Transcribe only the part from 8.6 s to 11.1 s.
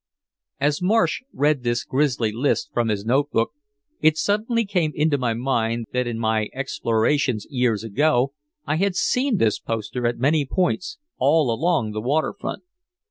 I had seen this poster at many points,